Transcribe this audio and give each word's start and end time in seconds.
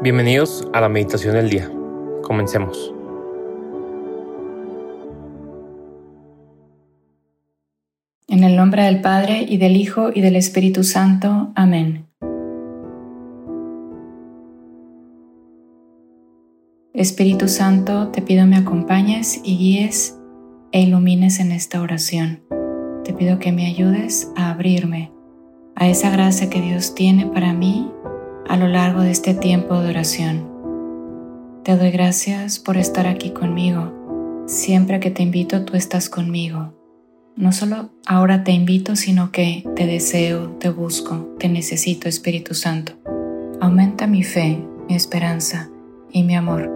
Bienvenidos 0.00 0.64
a 0.72 0.80
la 0.80 0.88
meditación 0.88 1.34
del 1.34 1.50
día. 1.50 1.68
Comencemos. 2.22 2.94
En 8.28 8.44
el 8.44 8.54
nombre 8.54 8.84
del 8.84 9.00
Padre 9.00 9.44
y 9.48 9.56
del 9.56 9.74
Hijo 9.74 10.10
y 10.14 10.20
del 10.20 10.36
Espíritu 10.36 10.84
Santo. 10.84 11.50
Amén. 11.56 12.06
Espíritu 16.94 17.48
Santo, 17.48 18.10
te 18.12 18.22
pido 18.22 18.46
me 18.46 18.56
acompañes 18.56 19.40
y 19.42 19.58
guíes 19.58 20.16
e 20.70 20.80
ilumines 20.80 21.40
en 21.40 21.50
esta 21.50 21.82
oración. 21.82 22.44
Te 23.02 23.12
pido 23.12 23.40
que 23.40 23.50
me 23.50 23.66
ayudes 23.66 24.30
a 24.36 24.50
abrirme 24.50 25.10
a 25.74 25.88
esa 25.88 26.10
gracia 26.10 26.48
que 26.48 26.60
Dios 26.60 26.94
tiene 26.94 27.26
para 27.26 27.52
mí 27.52 27.90
a 28.48 28.56
lo 28.56 28.66
largo 28.66 29.02
de 29.02 29.10
este 29.10 29.34
tiempo 29.34 29.80
de 29.80 29.90
oración. 29.90 30.48
Te 31.64 31.76
doy 31.76 31.90
gracias 31.90 32.58
por 32.58 32.78
estar 32.78 33.06
aquí 33.06 33.30
conmigo. 33.30 33.92
Siempre 34.46 35.00
que 35.00 35.10
te 35.10 35.22
invito, 35.22 35.66
tú 35.66 35.76
estás 35.76 36.08
conmigo. 36.08 36.72
No 37.36 37.52
solo 37.52 37.90
ahora 38.06 38.44
te 38.44 38.52
invito, 38.52 38.96
sino 38.96 39.30
que 39.32 39.64
te 39.76 39.86
deseo, 39.86 40.48
te 40.58 40.70
busco, 40.70 41.36
te 41.38 41.48
necesito, 41.48 42.08
Espíritu 42.08 42.54
Santo. 42.54 42.94
Aumenta 43.60 44.06
mi 44.06 44.22
fe, 44.22 44.64
mi 44.88 44.94
esperanza 44.94 45.68
y 46.10 46.22
mi 46.22 46.34
amor. 46.34 46.72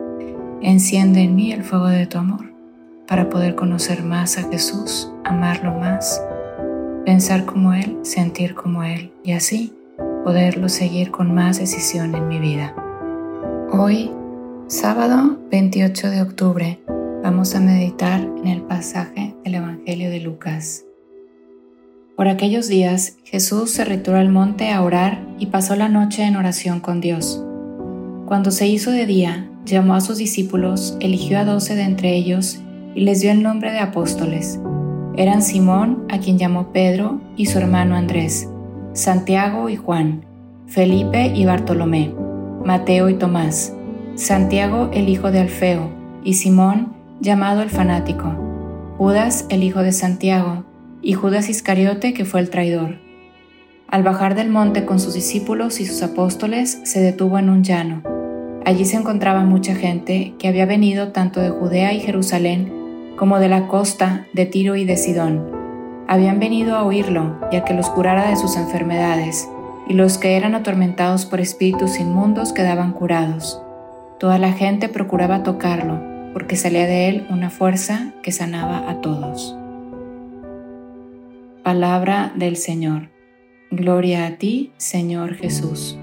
Enciende 0.61 1.23
en 1.23 1.35
mí 1.35 1.53
el 1.53 1.65
fuego 1.65 1.87
de 1.87 2.07
tu 2.07 2.19
amor 2.19 2.53
para 3.09 3.31
poder 3.31 3.55
conocer 3.55 4.03
más 4.05 4.37
a 4.37 4.49
Jesús, 4.51 5.11
amarlo 5.25 5.73
más, 5.73 6.23
pensar 7.07 7.47
como 7.47 7.73
Él, 7.73 7.99
sentir 8.03 8.55
como 8.55 8.85
Él 8.85 9.11
y 9.25 9.33
así 9.33 9.73
poderlo 10.25 10.69
seguir 10.69 11.11
con 11.11 11.35
más 11.35 11.59
decisión 11.59 12.15
en 12.15 12.29
mi 12.29 12.39
vida. 12.39 12.75
Hoy, 13.73 14.11
sábado 14.69 15.39
28 15.51 16.11
de 16.11 16.23
octubre, 16.23 16.81
vamos 17.23 17.55
a 17.55 17.61
meditar 17.61 18.21
en 18.21 18.47
el 18.47 18.63
pasaje 18.63 19.35
del 19.45 19.57
Evangelio 19.57 20.11
de 20.11 20.21
Lucas. 20.21 20.85
Por 22.17 22.29
aquellos 22.29 22.69
días, 22.69 23.17
Jesús 23.25 23.73
se 23.73 23.85
retiró 23.85 24.17
al 24.17 24.29
monte 24.29 24.71
a 24.71 24.83
orar 24.83 25.27
y 25.39 25.47
pasó 25.47 25.75
la 25.75 25.89
noche 25.89 26.23
en 26.23 26.37
oración 26.37 26.81
con 26.81 27.01
Dios. 27.01 27.45
Cuando 28.27 28.51
se 28.51 28.69
hizo 28.69 28.91
de 28.91 29.07
día, 29.07 29.51
llamó 29.65 29.95
a 29.95 30.01
sus 30.01 30.19
discípulos, 30.19 30.97
eligió 31.01 31.39
a 31.39 31.45
doce 31.45 31.75
de 31.75 31.83
entre 31.83 32.15
ellos 32.15 32.61
y 32.95 33.01
les 33.01 33.21
dio 33.21 33.33
el 33.33 33.43
nombre 33.43 33.73
de 33.73 33.81
apóstoles. 33.81 34.61
Eran 35.17 35.43
Simón, 35.43 36.07
a 36.11 36.19
quien 36.19 36.39
llamó 36.39 36.73
Pedro, 36.73 37.21
y 37.37 37.47
su 37.47 37.59
hermano 37.59 37.97
Andrés 37.97 38.49
Santiago 38.95 39.71
y 39.71 39.77
Juan, 39.77 40.27
Felipe 40.67 41.33
y 41.35 41.47
Bartolomé, 41.47 42.15
Mateo 42.63 43.09
y 43.09 43.15
Tomás, 43.15 43.75
Santiago 44.17 44.91
el 44.93 45.09
hijo 45.09 45.31
de 45.31 45.41
Alfeo 45.41 45.89
y 46.23 46.35
Simón 46.35 46.93
llamado 47.19 47.63
el 47.63 47.71
fanático, 47.71 48.35
Judas 48.99 49.47
el 49.49 49.63
hijo 49.65 49.81
de 49.81 49.93
Santiago 49.93 50.65
y 51.01 51.15
Judas 51.15 51.49
Iscariote 51.49 52.13
que 52.13 52.27
fue 52.27 52.41
el 52.41 52.51
traidor. 52.51 52.99
Al 53.89 54.03
bajar 54.03 54.35
del 54.35 54.51
monte 54.51 54.85
con 54.85 55.01
sus 55.01 55.15
discípulos 55.15 55.81
y 55.81 55.87
sus 55.87 56.03
apóstoles 56.03 56.83
se 56.85 57.01
detuvo 57.01 57.39
en 57.39 57.49
un 57.49 57.65
llano. 57.65 58.03
Allí 58.67 58.85
se 58.85 58.99
encontraba 58.99 59.43
mucha 59.45 59.75
gente 59.75 60.35
que 60.39 60.49
había 60.49 60.67
venido 60.67 61.13
tanto 61.13 61.41
de 61.41 61.49
Judea 61.49 61.95
y 61.95 62.01
Jerusalén 62.01 63.15
como 63.17 63.39
de 63.39 63.49
la 63.49 63.69
costa 63.69 64.27
de 64.35 64.45
Tiro 64.45 64.77
y 64.77 64.85
de 64.85 64.99
Sidón 64.99 65.52
habían 66.09 66.39
venido 66.39 66.77
a 66.77 66.85
oírlo 66.85 67.39
y 67.51 67.57
a 67.57 67.65
que 67.65 67.75
los 67.75 67.89
curara 67.89 68.29
de 68.29 68.37
sus 68.37 68.57
enfermedades, 68.57 69.49
y 69.89 69.95
los 69.95 70.19
que 70.19 70.37
eran 70.37 70.55
atormentados 70.55 71.27
por 71.27 71.41
espíritus 71.41 71.99
inmundos 71.99 72.53
quedaban 72.53 72.93
curados. 72.93 73.61
Toda 74.19 74.39
la 74.39 74.53
gente 74.53 74.89
procuraba 74.89 75.43
tocarlo, 75.43 76.01
porque 76.33 76.57
salía 76.57 76.87
de 76.87 77.09
él 77.09 77.27
una 77.31 77.51
fuerza 77.51 78.13
que 78.23 78.33
sanaba 78.33 78.89
a 78.91 79.01
todos. 79.01 79.57
Palabra 81.63 82.33
del 82.35 82.57
Señor. 82.57 83.11
Gloria 83.71 84.27
a 84.27 84.37
ti, 84.37 84.73
Señor 84.77 85.35
Jesús. 85.35 85.99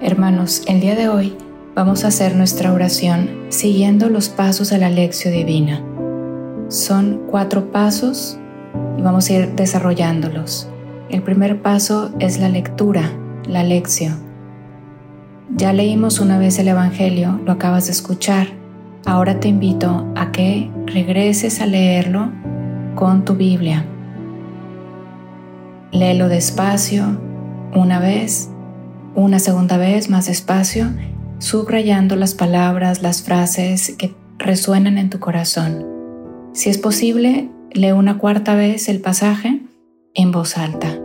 Hermanos, 0.00 0.64
el 0.66 0.80
día 0.80 0.96
de 0.96 1.08
hoy 1.08 1.36
vamos 1.74 2.04
a 2.04 2.08
hacer 2.08 2.36
nuestra 2.36 2.72
oración 2.72 3.46
siguiendo 3.48 4.10
los 4.10 4.28
pasos 4.28 4.70
de 4.70 4.78
la 4.78 4.90
lección 4.90 5.32
divina. 5.32 5.82
Son 6.68 7.22
cuatro 7.30 7.70
pasos 7.70 8.38
y 8.98 9.02
vamos 9.02 9.28
a 9.28 9.32
ir 9.32 9.54
desarrollándolos. 9.54 10.68
El 11.08 11.22
primer 11.22 11.62
paso 11.62 12.10
es 12.18 12.38
la 12.38 12.48
lectura, 12.48 13.10
la 13.46 13.62
lección. 13.62 14.20
Ya 15.54 15.72
leímos 15.72 16.20
una 16.20 16.38
vez 16.38 16.58
el 16.58 16.68
Evangelio, 16.68 17.40
lo 17.44 17.52
acabas 17.52 17.86
de 17.86 17.92
escuchar. 17.92 18.48
Ahora 19.04 19.40
te 19.40 19.48
invito 19.48 20.06
a 20.14 20.30
que 20.30 20.70
regreses 20.86 21.60
a 21.60 21.66
leerlo 21.66 22.30
con 22.94 23.24
tu 23.24 23.34
Biblia. 23.34 23.84
Léelo 25.90 26.28
despacio, 26.28 27.18
una 27.74 27.98
vez, 27.98 28.50
una 29.14 29.38
segunda 29.38 29.76
vez, 29.76 30.08
más 30.08 30.26
despacio 30.26 30.88
subrayando 31.42 32.14
las 32.14 32.34
palabras, 32.34 33.02
las 33.02 33.22
frases 33.22 33.96
que 33.98 34.14
resuenan 34.38 34.96
en 34.96 35.10
tu 35.10 35.18
corazón. 35.18 35.84
Si 36.52 36.70
es 36.70 36.78
posible, 36.78 37.50
lee 37.72 37.90
una 37.90 38.18
cuarta 38.18 38.54
vez 38.54 38.88
el 38.88 39.00
pasaje 39.00 39.60
en 40.14 40.30
voz 40.30 40.56
alta. 40.56 40.96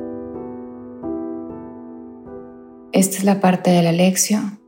Esta 2.91 3.17
es 3.17 3.23
la 3.23 3.41
parte 3.41 3.71
de 3.71 3.81
la 3.81 3.91
lección. 3.91 4.59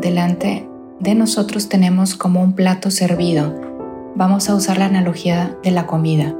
Delante 0.00 0.68
de 1.00 1.14
nosotros 1.16 1.68
tenemos 1.68 2.14
como 2.14 2.40
un 2.40 2.54
plato 2.54 2.92
servido. 2.92 3.60
Vamos 4.14 4.48
a 4.48 4.54
usar 4.54 4.78
la 4.78 4.86
analogía 4.86 5.58
de 5.64 5.72
la 5.72 5.86
comida. 5.86 6.36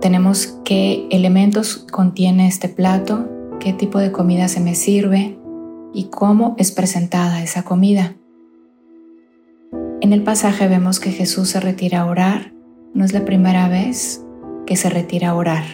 Tenemos 0.00 0.58
qué 0.64 1.06
elementos 1.10 1.86
contiene 1.92 2.48
este 2.48 2.70
plato, 2.70 3.28
qué 3.60 3.74
tipo 3.74 3.98
de 3.98 4.12
comida 4.12 4.48
se 4.48 4.60
me 4.60 4.74
sirve, 4.74 5.37
y 5.92 6.04
cómo 6.04 6.54
es 6.58 6.72
presentada 6.72 7.42
esa 7.42 7.62
comida. 7.62 8.14
En 10.00 10.12
el 10.12 10.22
pasaje 10.22 10.68
vemos 10.68 11.00
que 11.00 11.10
Jesús 11.10 11.50
se 11.50 11.60
retira 11.60 12.00
a 12.00 12.06
orar. 12.06 12.52
No 12.94 13.04
es 13.04 13.12
la 13.12 13.24
primera 13.24 13.68
vez 13.68 14.24
que 14.66 14.76
se 14.76 14.90
retira 14.90 15.30
a 15.30 15.34
orar. 15.34 15.64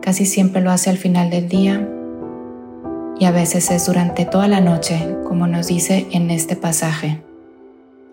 Casi 0.00 0.26
siempre 0.26 0.62
lo 0.62 0.70
hace 0.70 0.90
al 0.90 0.98
final 0.98 1.30
del 1.30 1.48
día 1.48 1.88
y 3.18 3.24
a 3.24 3.32
veces 3.32 3.70
es 3.70 3.86
durante 3.86 4.24
toda 4.24 4.46
la 4.46 4.60
noche, 4.60 5.16
como 5.24 5.46
nos 5.46 5.66
dice 5.66 6.06
en 6.12 6.30
este 6.30 6.54
pasaje. 6.54 7.22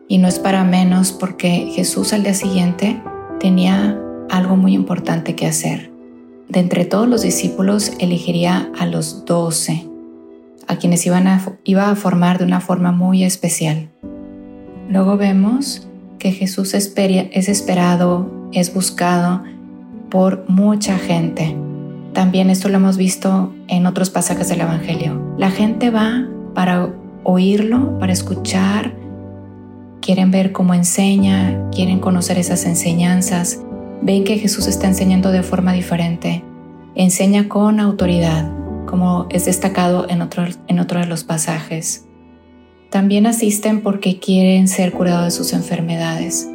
Y 0.07 0.17
no 0.17 0.27
es 0.27 0.39
para 0.39 0.63
menos 0.63 1.11
porque 1.11 1.71
Jesús 1.75 2.13
al 2.13 2.23
día 2.23 2.33
siguiente 2.33 3.01
tenía 3.39 3.99
algo 4.29 4.55
muy 4.55 4.73
importante 4.73 5.35
que 5.35 5.45
hacer. 5.45 5.92
De 6.53 6.59
entre 6.59 6.85
todos 6.85 7.07
los 7.07 7.23
discípulos 7.23 7.93
elegiría 7.99 8.69
a 8.77 8.85
los 8.85 9.25
doce, 9.25 9.87
a 10.67 10.75
quienes 10.75 11.03
iban 11.03 11.25
a, 11.25 11.43
iba 11.63 11.89
a 11.89 11.95
formar 11.95 12.37
de 12.37 12.45
una 12.45 12.61
forma 12.61 12.91
muy 12.91 13.23
especial. 13.23 13.89
Luego 14.87 15.17
vemos 15.17 15.87
que 16.19 16.31
Jesús 16.31 16.75
es 16.75 16.93
esperado, 17.49 18.31
es 18.51 18.71
buscado 18.71 19.43
por 20.11 20.47
mucha 20.47 20.99
gente. 20.99 21.57
También 22.13 22.51
esto 22.51 22.69
lo 22.69 22.75
hemos 22.75 22.97
visto 22.97 23.51
en 23.67 23.87
otros 23.87 24.11
pasajes 24.11 24.47
del 24.47 24.61
Evangelio. 24.61 25.19
La 25.39 25.49
gente 25.49 25.89
va 25.89 26.27
para 26.53 26.93
oírlo, 27.23 27.97
para 27.97 28.13
escuchar, 28.13 28.93
quieren 30.01 30.29
ver 30.29 30.51
cómo 30.51 30.75
enseña, 30.75 31.71
quieren 31.71 31.99
conocer 31.99 32.37
esas 32.37 32.67
enseñanzas, 32.67 33.62
ven 34.03 34.25
que 34.25 34.37
Jesús 34.37 34.67
está 34.67 34.87
enseñando 34.87 35.31
de 35.31 35.43
forma 35.43 35.73
diferente. 35.73 36.43
Enseña 36.95 37.47
con 37.47 37.79
autoridad, 37.79 38.51
como 38.85 39.27
es 39.29 39.45
destacado 39.45 40.07
en 40.09 40.21
otro, 40.21 40.45
en 40.67 40.79
otro 40.79 40.99
de 40.99 41.07
los 41.07 41.23
pasajes. 41.23 42.05
También 42.89 43.25
asisten 43.25 43.81
porque 43.81 44.19
quieren 44.19 44.67
ser 44.67 44.91
curados 44.91 45.25
de 45.25 45.31
sus 45.31 45.53
enfermedades. 45.53 46.47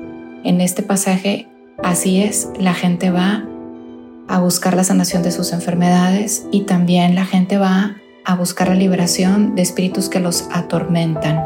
En 0.44 0.60
este 0.60 0.82
pasaje, 0.82 1.48
así 1.82 2.22
es, 2.22 2.48
la 2.58 2.74
gente 2.74 3.10
va 3.10 3.44
a 4.28 4.38
buscar 4.40 4.76
la 4.76 4.84
sanación 4.84 5.22
de 5.22 5.32
sus 5.32 5.52
enfermedades 5.52 6.46
y 6.52 6.60
también 6.62 7.14
la 7.14 7.24
gente 7.24 7.56
va 7.56 7.96
a 8.24 8.36
buscar 8.36 8.68
la 8.68 8.74
liberación 8.74 9.54
de 9.56 9.62
espíritus 9.62 10.08
que 10.10 10.20
los 10.20 10.48
atormentan 10.52 11.42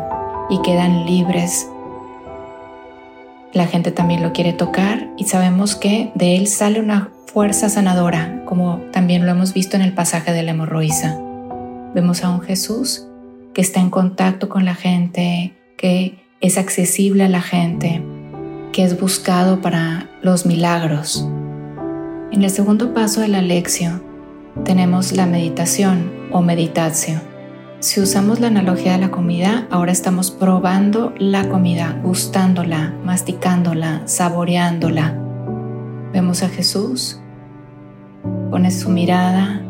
y 0.50 0.60
quedan 0.62 1.06
libres 1.06 1.68
la 3.52 3.66
gente 3.66 3.92
también 3.92 4.22
lo 4.22 4.32
quiere 4.32 4.52
tocar 4.52 5.08
y 5.16 5.24
sabemos 5.24 5.76
que 5.76 6.10
de 6.14 6.36
él 6.36 6.46
sale 6.46 6.80
una 6.80 7.10
fuerza 7.26 7.68
sanadora, 7.68 8.42
como 8.44 8.80
también 8.92 9.24
lo 9.24 9.32
hemos 9.32 9.52
visto 9.52 9.76
en 9.76 9.82
el 9.82 9.94
pasaje 9.94 10.32
de 10.32 10.42
la 10.42 10.52
hemorroísa. 10.52 11.18
Vemos 11.94 12.24
a 12.24 12.30
un 12.30 12.40
Jesús 12.40 13.06
que 13.54 13.60
está 13.60 13.80
en 13.80 13.90
contacto 13.90 14.48
con 14.48 14.64
la 14.64 14.74
gente, 14.74 15.54
que 15.76 16.24
es 16.40 16.58
accesible 16.58 17.24
a 17.24 17.28
la 17.28 17.42
gente, 17.42 18.02
que 18.72 18.84
es 18.84 18.98
buscado 18.98 19.60
para 19.60 20.08
los 20.22 20.46
milagros. 20.46 21.28
En 22.32 22.42
el 22.42 22.50
segundo 22.50 22.94
paso 22.94 23.20
de 23.20 23.28
la 23.28 23.42
lección 23.42 24.02
tenemos 24.64 25.12
la 25.12 25.26
meditación 25.26 26.10
o 26.30 26.40
meditatio. 26.40 27.31
Si 27.82 28.00
usamos 28.00 28.38
la 28.38 28.46
analogía 28.46 28.92
de 28.92 28.98
la 28.98 29.10
comida, 29.10 29.66
ahora 29.68 29.90
estamos 29.90 30.30
probando 30.30 31.12
la 31.18 31.48
comida, 31.48 31.98
gustándola, 32.04 32.94
masticándola, 33.04 34.02
saboreándola. 34.04 35.18
Vemos 36.12 36.44
a 36.44 36.48
Jesús, 36.48 37.20
pone 38.52 38.70
su 38.70 38.88
mirada 38.88 39.60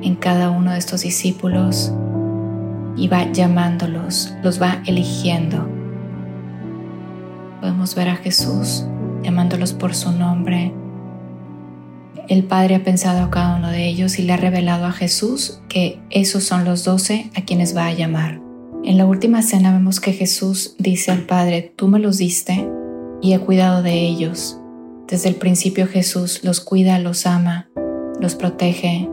en 0.00 0.16
cada 0.16 0.48
uno 0.48 0.72
de 0.72 0.78
estos 0.78 1.02
discípulos 1.02 1.92
y 2.96 3.08
va 3.08 3.30
llamándolos, 3.30 4.32
los 4.42 4.60
va 4.60 4.80
eligiendo. 4.86 5.68
Podemos 7.60 7.94
ver 7.94 8.08
a 8.08 8.16
Jesús 8.16 8.86
llamándolos 9.22 9.74
por 9.74 9.94
su 9.94 10.12
nombre. 10.12 10.72
El 12.30 12.44
Padre 12.44 12.76
ha 12.76 12.84
pensado 12.84 13.24
a 13.24 13.30
cada 13.30 13.56
uno 13.56 13.70
de 13.70 13.88
ellos 13.88 14.20
y 14.20 14.22
le 14.22 14.32
ha 14.32 14.36
revelado 14.36 14.86
a 14.86 14.92
Jesús 14.92 15.60
que 15.68 16.00
esos 16.10 16.44
son 16.44 16.64
los 16.64 16.84
doce 16.84 17.28
a 17.34 17.44
quienes 17.44 17.76
va 17.76 17.86
a 17.86 17.92
llamar. 17.92 18.40
En 18.84 18.98
la 18.98 19.04
última 19.04 19.42
cena 19.42 19.72
vemos 19.72 19.98
que 19.98 20.12
Jesús 20.12 20.76
dice 20.78 21.10
al 21.10 21.22
Padre, 21.22 21.74
tú 21.74 21.88
me 21.88 21.98
los 21.98 22.18
diste 22.18 22.70
y 23.20 23.32
he 23.32 23.40
cuidado 23.40 23.82
de 23.82 24.06
ellos. 24.06 24.60
Desde 25.08 25.28
el 25.28 25.34
principio 25.34 25.88
Jesús 25.88 26.44
los 26.44 26.60
cuida, 26.60 27.00
los 27.00 27.26
ama, 27.26 27.68
los 28.20 28.36
protege, 28.36 29.10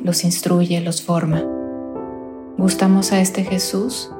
los 0.00 0.22
instruye, 0.22 0.80
los 0.80 1.02
forma. 1.02 1.42
Gustamos 2.58 3.10
a 3.10 3.20
este 3.20 3.42
Jesús 3.42 4.12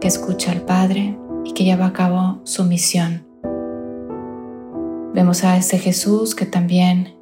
que 0.00 0.08
escucha 0.08 0.50
al 0.50 0.62
Padre 0.62 1.16
y 1.44 1.52
que 1.52 1.62
lleva 1.62 1.86
a 1.86 1.92
cabo 1.92 2.40
su 2.42 2.64
misión. 2.64 3.28
Vemos 5.14 5.44
a 5.44 5.56
ese 5.56 5.78
Jesús 5.78 6.34
que 6.34 6.46
también 6.46 7.19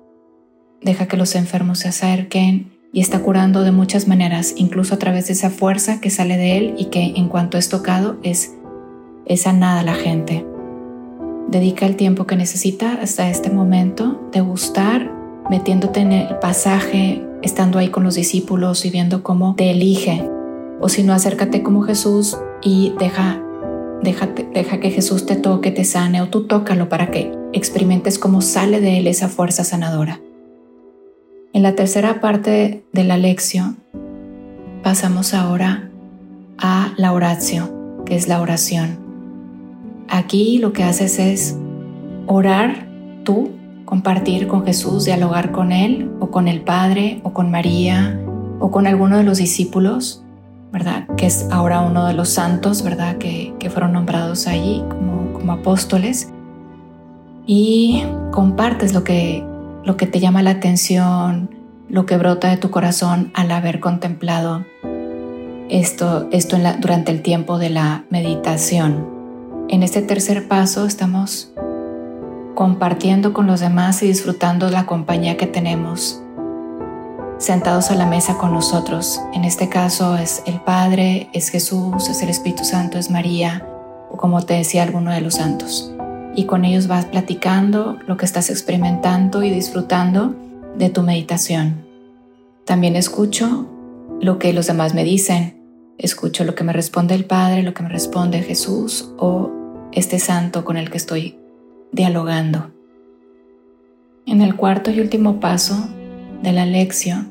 deja 0.88 1.06
que 1.06 1.18
los 1.18 1.34
enfermos 1.34 1.80
se 1.80 1.88
acerquen 1.88 2.70
y 2.92 3.00
está 3.00 3.20
curando 3.20 3.62
de 3.62 3.72
muchas 3.72 4.08
maneras, 4.08 4.54
incluso 4.56 4.94
a 4.94 4.98
través 4.98 5.26
de 5.26 5.34
esa 5.34 5.50
fuerza 5.50 6.00
que 6.00 6.08
sale 6.08 6.38
de 6.38 6.56
él 6.56 6.74
y 6.78 6.86
que 6.86 7.12
en 7.16 7.28
cuanto 7.28 7.58
es 7.58 7.68
tocado 7.68 8.16
es, 8.22 8.54
es 9.26 9.42
sanada 9.42 9.82
la 9.82 9.94
gente. 9.94 10.46
Dedica 11.48 11.84
el 11.84 11.96
tiempo 11.96 12.26
que 12.26 12.36
necesita 12.36 12.94
hasta 13.02 13.28
este 13.28 13.50
momento 13.50 14.30
de 14.32 14.40
gustar, 14.40 15.12
metiéndote 15.50 16.00
en 16.00 16.12
el 16.12 16.38
pasaje, 16.38 17.22
estando 17.42 17.78
ahí 17.78 17.88
con 17.88 18.02
los 18.02 18.14
discípulos 18.14 18.86
y 18.86 18.90
viendo 18.90 19.22
cómo 19.22 19.54
te 19.56 19.70
elige 19.70 20.26
o 20.80 20.88
si 20.88 21.02
no, 21.02 21.12
acércate 21.12 21.62
como 21.62 21.82
Jesús 21.82 22.38
y 22.62 22.94
deja, 22.98 23.42
deja 24.02 24.80
que 24.80 24.90
Jesús 24.90 25.26
te 25.26 25.36
toque, 25.36 25.70
te 25.70 25.84
sane, 25.84 26.22
o 26.22 26.28
tú 26.28 26.46
tócalo 26.46 26.88
para 26.88 27.10
que 27.10 27.32
experimentes 27.52 28.18
cómo 28.18 28.40
sale 28.40 28.80
de 28.80 28.98
él 28.98 29.06
esa 29.06 29.28
fuerza 29.28 29.64
sanadora. 29.64 30.20
En 31.52 31.62
la 31.62 31.74
tercera 31.74 32.20
parte 32.20 32.84
de 32.92 33.04
la 33.04 33.16
lección 33.16 33.78
pasamos 34.82 35.34
ahora 35.34 35.90
a 36.58 36.92
la 36.96 37.12
oración, 37.12 38.04
que 38.06 38.16
es 38.16 38.28
la 38.28 38.40
oración. 38.40 38.98
Aquí 40.08 40.58
lo 40.58 40.72
que 40.72 40.84
haces 40.84 41.18
es 41.18 41.56
orar 42.26 42.88
tú, 43.24 43.50
compartir 43.84 44.48
con 44.48 44.64
Jesús, 44.64 45.04
dialogar 45.04 45.52
con 45.52 45.72
Él 45.72 46.10
o 46.20 46.30
con 46.30 46.48
el 46.48 46.62
Padre 46.62 47.20
o 47.22 47.32
con 47.32 47.50
María 47.50 48.20
o 48.60 48.70
con 48.70 48.86
alguno 48.86 49.16
de 49.16 49.24
los 49.24 49.38
discípulos 49.38 50.24
¿verdad? 50.72 51.06
Que 51.16 51.26
es 51.26 51.46
ahora 51.50 51.80
uno 51.80 52.06
de 52.06 52.14
los 52.14 52.28
santos, 52.28 52.82
¿verdad? 52.82 53.16
Que, 53.18 53.54
fueron 53.70 53.92
nombrados 53.92 54.46
allí 54.46 54.82
como, 54.88 55.32
como 55.32 55.52
apóstoles. 55.52 56.32
Y 57.46 58.02
compartes 58.30 58.92
lo 58.92 59.04
que, 59.04 59.44
lo 59.84 59.96
que 59.96 60.06
te 60.06 60.20
llama 60.20 60.42
la 60.42 60.50
atención, 60.50 61.50
lo 61.88 62.06
que 62.06 62.16
brota 62.16 62.48
de 62.50 62.56
tu 62.56 62.70
corazón 62.70 63.30
al 63.34 63.50
haber 63.50 63.80
contemplado 63.80 64.64
esto, 65.70 66.28
esto 66.30 66.56
durante 66.80 67.12
el 67.12 67.22
tiempo 67.22 67.58
de 67.58 67.70
la 67.70 68.04
meditación. 68.10 69.06
En 69.68 69.82
este 69.82 70.02
tercer 70.02 70.48
paso 70.48 70.86
estamos 70.86 71.52
compartiendo 72.54 73.32
con 73.32 73.46
los 73.46 73.60
demás 73.60 74.02
y 74.02 74.08
disfrutando 74.08 74.68
la 74.70 74.86
compañía 74.86 75.36
que 75.36 75.46
tenemos 75.46 76.22
sentados 77.38 77.90
a 77.90 77.94
la 77.94 78.06
mesa 78.06 78.36
con 78.36 78.52
nosotros. 78.52 79.20
En 79.32 79.44
este 79.44 79.68
caso 79.68 80.16
es 80.16 80.42
el 80.46 80.60
Padre, 80.60 81.28
es 81.32 81.50
Jesús, 81.50 82.08
es 82.08 82.22
el 82.22 82.30
Espíritu 82.30 82.64
Santo, 82.64 82.98
es 82.98 83.10
María, 83.10 83.66
o 84.10 84.16
como 84.16 84.42
te 84.42 84.54
decía 84.54 84.82
alguno 84.82 85.12
de 85.12 85.20
los 85.20 85.34
santos. 85.34 85.94
Y 86.38 86.44
con 86.44 86.64
ellos 86.64 86.86
vas 86.86 87.04
platicando 87.06 87.98
lo 88.06 88.16
que 88.16 88.24
estás 88.24 88.48
experimentando 88.48 89.42
y 89.42 89.50
disfrutando 89.50 90.36
de 90.76 90.88
tu 90.88 91.02
meditación. 91.02 91.84
También 92.64 92.94
escucho 92.94 93.66
lo 94.20 94.38
que 94.38 94.52
los 94.52 94.68
demás 94.68 94.94
me 94.94 95.02
dicen. 95.02 95.60
Escucho 95.98 96.44
lo 96.44 96.54
que 96.54 96.62
me 96.62 96.72
responde 96.72 97.16
el 97.16 97.24
Padre, 97.24 97.64
lo 97.64 97.74
que 97.74 97.82
me 97.82 97.88
responde 97.88 98.40
Jesús 98.42 99.12
o 99.18 99.50
este 99.90 100.20
santo 100.20 100.64
con 100.64 100.76
el 100.76 100.90
que 100.90 100.98
estoy 100.98 101.36
dialogando. 101.90 102.70
En 104.24 104.40
el 104.40 104.54
cuarto 104.54 104.92
y 104.92 105.00
último 105.00 105.40
paso 105.40 105.88
de 106.40 106.52
la 106.52 106.66
lección 106.66 107.30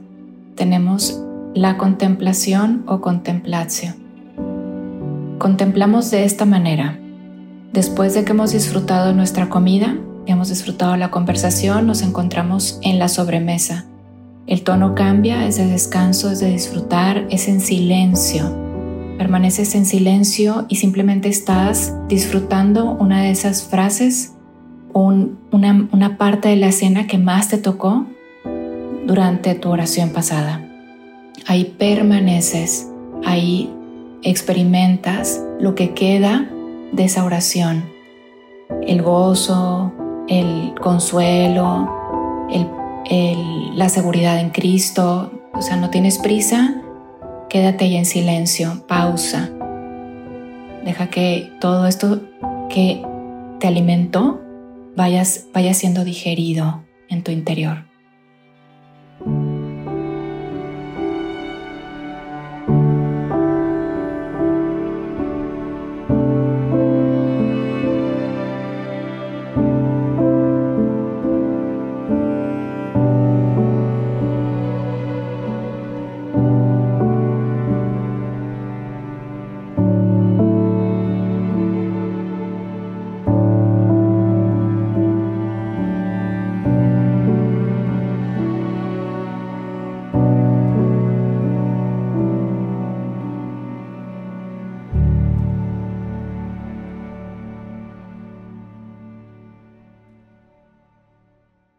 tenemos 0.56 1.24
la 1.54 1.78
contemplación 1.78 2.84
o 2.88 3.00
contemplatio. 3.00 3.94
Contemplamos 5.38 6.12
de 6.12 6.26
esta 6.26 6.44
manera. 6.44 7.00
Después 7.74 8.14
de 8.14 8.24
que 8.24 8.32
hemos 8.32 8.52
disfrutado 8.52 9.14
nuestra 9.14 9.50
comida, 9.50 9.98
hemos 10.26 10.50
disfrutado 10.50 10.96
la 10.98 11.12
conversación, 11.12 11.86
nos 11.86 12.02
encontramos 12.02 12.80
en 12.82 12.98
la 12.98 13.08
sobremesa. 13.08 13.86
El 14.48 14.64
tono 14.64 14.96
cambia, 14.96 15.46
es 15.46 15.58
de 15.58 15.68
descanso, 15.68 16.32
es 16.32 16.40
de 16.40 16.50
disfrutar, 16.50 17.28
es 17.30 17.48
en 17.48 17.60
silencio. 17.60 18.56
Permaneces 19.18 19.76
en 19.76 19.86
silencio 19.86 20.66
y 20.70 20.78
simplemente 20.78 21.28
estás 21.28 21.94
disfrutando 22.08 22.92
una 22.92 23.24
de 23.24 23.32
esas 23.32 23.64
frases 23.64 24.34
o 24.94 25.02
una, 25.52 25.90
una 25.92 26.18
parte 26.18 26.50
de 26.50 26.56
la 26.56 26.68
escena 26.68 27.08
que 27.08 27.18
más 27.18 27.50
te 27.50 27.58
tocó 27.58 28.06
durante 29.06 29.56
tu 29.56 29.70
oración 29.70 30.10
pasada. 30.10 30.64
Ahí 31.46 31.76
permaneces, 31.78 32.90
ahí 33.26 33.70
experimentas 34.24 35.42
lo 35.60 35.76
que 35.76 35.94
queda 35.94 36.50
de 36.92 37.04
esa 37.04 37.24
oración, 37.24 37.90
el 38.82 39.02
gozo, 39.02 39.92
el 40.28 40.74
consuelo, 40.82 41.90
la 43.76 43.90
seguridad 43.90 44.40
en 44.40 44.50
Cristo. 44.50 45.32
O 45.54 45.62
sea, 45.62 45.76
no 45.76 45.90
tienes 45.90 46.20
prisa, 46.20 46.82
quédate 47.50 47.86
ahí 47.86 47.96
en 47.96 48.06
silencio, 48.06 48.86
pausa. 48.88 49.50
Deja 50.84 51.10
que 51.10 51.52
todo 51.60 51.88
esto 51.88 52.22
que 52.70 53.04
te 53.60 53.68
alimentó 53.68 54.42
vaya 54.96 55.26
siendo 55.74 56.04
digerido 56.04 56.84
en 57.10 57.24
tu 57.24 57.32
interior. 57.32 57.87